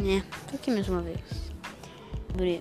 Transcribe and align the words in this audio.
né? 0.00 0.24
Tô 0.48 0.56
aqui 0.56 0.70
mais 0.70 0.88
uma 0.88 1.02
vez. 1.02 1.20
Sobre 2.30 2.60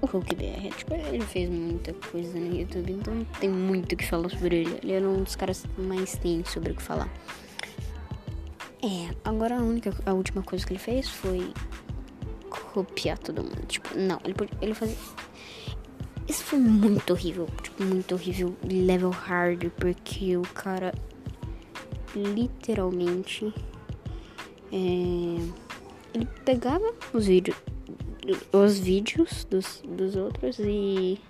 o 0.00 0.06
Hulk 0.06 0.34
BR. 0.34 0.76
Tipo, 0.76 0.94
ele 0.94 1.24
fez 1.24 1.48
muita 1.48 1.92
coisa 1.92 2.38
no 2.38 2.54
YouTube, 2.54 2.92
então 2.92 3.14
não 3.14 3.24
tem 3.24 3.50
muito 3.50 3.92
o 3.92 3.96
que 3.96 4.06
falar 4.06 4.28
sobre 4.28 4.60
ele. 4.60 4.78
Ele 4.82 4.92
era 4.92 5.08
um 5.08 5.22
dos 5.22 5.36
caras 5.36 5.62
que 5.62 5.80
mais 5.80 6.16
tem 6.16 6.44
sobre 6.44 6.72
o 6.72 6.74
que 6.74 6.82
falar. 6.82 7.08
É, 8.82 9.14
agora 9.24 9.56
a 9.56 9.62
única, 9.62 9.94
a 10.04 10.12
última 10.12 10.42
coisa 10.42 10.66
que 10.66 10.72
ele 10.72 10.80
fez 10.80 11.08
foi 11.08 11.52
copiar 12.72 13.18
todo 13.18 13.42
mundo. 13.42 13.64
Tipo, 13.66 13.96
não, 13.96 14.20
ele 14.24 14.34
ele 14.60 14.74
fazia. 14.74 14.96
Isso 16.28 16.44
foi 16.44 16.58
muito 16.58 17.12
horrível, 17.12 17.46
tipo, 17.62 17.82
muito 17.82 18.14
horrível, 18.14 18.54
level 18.64 19.10
hard, 19.10 19.70
porque 19.76 20.36
o 20.36 20.42
cara 20.42 20.92
literalmente 22.14 23.52
é, 24.72 25.63
ele 26.14 26.26
pegava 26.44 26.94
os 27.12 27.26
vídeos 27.26 27.56
os 28.52 28.78
vídeos 28.78 29.44
dos, 29.44 29.82
dos 29.86 30.16
outros 30.16 30.58
e 30.58 31.20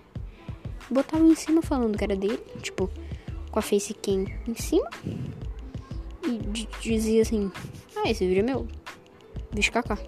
botava 0.91 1.25
em 1.25 1.35
cima 1.35 1.63
falando 1.63 1.99
que 1.99 2.05
era 2.05 2.15
dele, 2.15 2.39
tipo, 2.63 2.89
com 3.51 3.59
a 3.59 3.63
facecam 3.63 4.27
em 4.47 4.55
cima 4.55 4.89
e 6.25 6.39
dizia 6.81 7.23
assim, 7.23 7.51
ah, 7.97 8.09
esse 8.09 8.27
vídeo 8.27 8.41
é 8.41 8.43
meu, 8.45 8.69
bicho 9.53 9.73
kaká. 9.73 9.99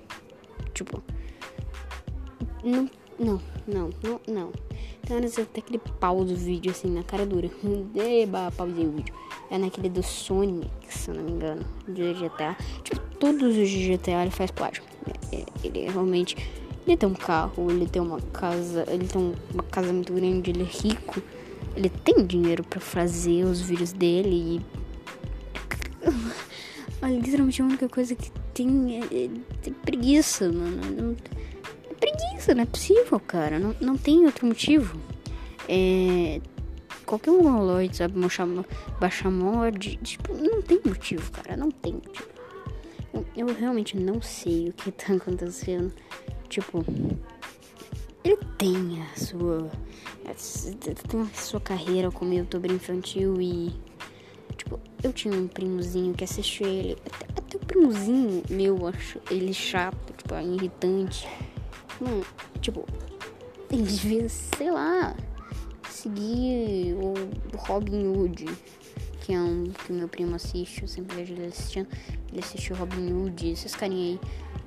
Tipo, 0.73 1.03
não, 2.63 2.89
não, 3.19 3.41
não, 3.67 3.91
não, 4.03 4.21
não. 4.29 4.53
Então 5.03 5.17
era 5.17 5.27
até 5.27 5.61
aquele 5.61 5.79
pau 5.79 6.25
do 6.25 6.35
vídeo 6.35 6.71
assim 6.71 6.91
na 6.91 7.03
cara 7.03 7.25
dura. 7.25 7.49
Eba, 7.95 8.51
pauzinho 8.53 8.89
o 8.89 8.93
vídeo. 8.93 9.15
É 9.51 9.57
naquele 9.57 9.89
do 9.89 10.03
Sonic, 10.03 10.69
se 10.89 11.11
eu 11.11 11.15
não 11.15 11.23
me 11.23 11.31
engano, 11.33 11.65
de 11.87 12.13
GTA. 12.15 12.57
Tipo, 12.83 13.06
todos 13.19 13.57
os 13.57 13.69
de 13.69 13.97
GTA 13.97 14.23
ele 14.23 14.31
faz 14.31 14.51
plágio. 14.51 14.83
É, 15.33 15.45
ele 15.63 15.89
realmente. 15.91 16.37
Ele 16.87 16.97
tem 16.97 17.09
um 17.09 17.15
carro, 17.15 17.69
ele 17.69 17.87
tem 17.89 18.01
uma 18.01 18.21
casa, 18.21 18.85
ele 18.89 19.09
tem 19.09 19.35
uma 19.53 19.63
casa 19.65 19.93
muito 19.93 20.13
grande, 20.13 20.51
ele 20.51 20.63
é 20.63 20.67
rico. 20.67 21.21
Ele 21.75 21.89
tem 21.89 22.25
dinheiro 22.25 22.63
para 22.63 22.81
fazer 22.81 23.45
os 23.45 23.61
vídeos 23.61 23.93
dele 23.93 24.61
e. 24.61 24.67
Literalmente 27.07 27.63
a 27.63 27.65
única 27.65 27.89
coisa 27.89 28.15
que 28.15 28.31
tem 28.53 29.01
é, 29.01 29.15
é, 29.15 29.25
é 29.69 29.71
preguiça, 29.85 30.51
mano. 30.51 30.81
Não, 30.97 31.17
é 31.91 31.95
preguiça, 31.95 32.55
não 32.55 32.63
é 32.63 32.67
possível, 32.67 33.21
cara. 33.21 33.59
Não, 33.59 33.75
não 33.81 33.97
tem 33.97 34.25
outro 34.25 34.47
motivo. 34.47 34.99
É 35.69 36.41
qualquer 37.07 37.31
um 37.31 37.65
Lloyd, 37.65 37.97
sabe, 37.97 38.15
baixar 39.01 39.31
mod, 39.31 39.97
tipo, 40.03 40.35
não 40.35 40.61
tem 40.61 40.81
motivo, 40.85 41.31
cara, 41.31 41.57
não 41.57 41.71
tem 41.71 41.95
motivo. 41.95 42.36
Eu, 43.37 43.47
realmente 43.47 43.97
não 43.97 44.21
sei 44.21 44.69
o 44.69 44.73
que 44.73 44.91
tá 44.91 45.15
acontecendo. 45.15 45.93
Tipo, 46.49 46.85
ele 48.25 48.39
tem 48.59 49.03
a 49.03 49.19
sua. 49.19 49.71
tem 51.09 51.21
a 51.21 51.35
sua 51.35 51.61
carreira 51.61 52.11
como 52.11 52.33
youtuber 52.33 52.71
infantil 52.71 53.41
e. 53.41 53.75
Tipo, 54.57 54.81
eu 55.03 55.13
tinha 55.13 55.35
um 55.35 55.47
primozinho 55.47 56.15
que 56.15 56.25
assistia 56.25 56.67
ele. 56.67 56.97
Até, 57.07 57.27
até 57.37 57.57
o 57.57 57.61
primozinho 57.61 58.43
meu, 58.51 58.87
acho 58.87 59.21
ele 59.31 59.53
chato, 59.53 60.13
tipo, 60.17 60.35
irritante. 60.35 61.29
Mano, 62.01 62.25
tipo, 62.61 62.85
ele 63.71 63.83
devia, 63.83 64.29
sei 64.29 64.71
lá, 64.71 65.17
seguir 65.89 66.95
o 66.95 67.15
Robin 67.57 68.07
Hood, 68.07 68.47
que 69.27 69.35
é 69.35 69.41
um 69.41 69.65
que 69.65 69.93
meu 69.93 70.07
primo 70.07 70.37
assiste, 70.37 70.83
eu 70.83 70.89
sempre 70.89 71.17
vejo 71.17 71.33
ele 71.33 71.47
assistindo. 71.47 71.89
Ele 72.31 72.39
assistiu 72.39 72.77
Robin 72.77 73.13
Hood, 73.13 73.51
esses 73.51 73.75
carinha 73.75 74.13
aí. 74.13 74.21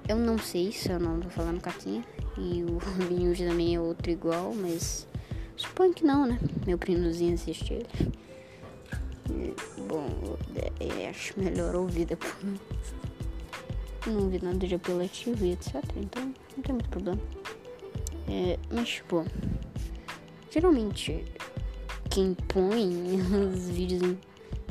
Eu 0.09 0.17
não 0.17 0.37
sei 0.37 0.73
se 0.73 0.91
eu 0.91 0.99
não 0.99 1.21
tô 1.21 1.29
falando 1.29 1.61
caquinha. 1.61 2.03
E 2.37 2.63
o 2.63 2.77
Robin 2.99 3.29
Hood 3.29 3.47
também 3.47 3.75
é 3.75 3.79
outro 3.79 4.11
igual, 4.11 4.53
mas 4.53 5.07
suponho 5.55 5.93
que 5.93 6.03
não, 6.03 6.25
né? 6.25 6.37
Meu 6.67 6.77
primozinho 6.77 7.35
assiste 7.35 7.73
ele. 7.73 7.87
Bom, 9.87 10.09
é, 10.81 11.07
acho 11.07 11.39
melhor 11.39 11.73
ouvir 11.73 12.03
depois. 12.03 12.33
Não 14.05 14.29
vi 14.29 14.43
nada 14.43 14.67
de 14.67 14.75
apelativo 14.75 15.45
e 15.45 15.53
etc. 15.53 15.75
Então 15.95 16.33
não 16.57 16.63
tem 16.63 16.73
muito 16.73 16.89
problema. 16.89 17.21
É, 18.27 18.59
mas 18.69 18.89
tipo. 18.89 19.23
Geralmente, 20.51 21.23
quem 22.09 22.33
põe 22.33 23.21
os 23.53 23.69
vídeos 23.69 24.17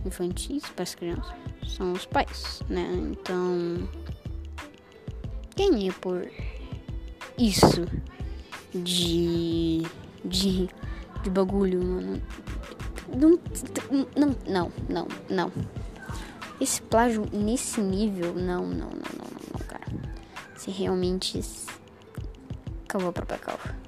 infantis 0.08 0.64
para 0.70 0.82
as 0.82 0.94
crianças 0.94 1.32
são 1.66 1.92
os 1.92 2.04
pais, 2.06 2.62
né? 2.68 2.88
Então, 3.12 3.88
quem 5.54 5.88
é 5.88 5.92
por 5.92 6.28
isso 7.38 7.86
de 8.74 9.86
de, 10.24 10.68
de 11.22 11.30
bagulho, 11.30 11.82
mano? 11.82 12.22
Não, 13.08 13.38
não, 14.16 14.36
não, 14.46 14.72
não, 14.88 15.08
não. 15.28 15.52
Esse 16.60 16.82
plágio 16.82 17.26
nesse 17.32 17.80
nível, 17.80 18.34
não, 18.34 18.66
não, 18.66 18.90
não, 18.90 18.90
não, 18.90 19.30
não, 19.52 19.66
cara. 19.66 19.86
Se 20.56 20.70
realmente. 20.70 21.40
Calma, 22.86 23.12
própria 23.12 23.38
calma. 23.38 23.87